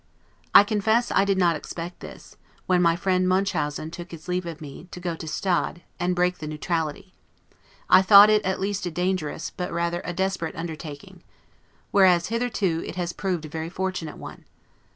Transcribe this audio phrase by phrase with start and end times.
[0.55, 4.59] I confess I did not expect this, when my friend Munchausen took his leave of
[4.59, 7.13] me, to go to Stade, and break the neutrality;
[7.87, 11.21] I thought it at least a dangerous, but rather a desperate undertaking;
[11.91, 14.45] whereas, hitherto, it has proved a very fortunate one.